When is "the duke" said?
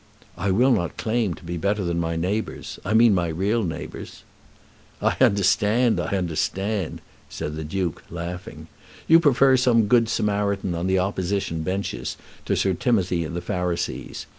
7.55-8.03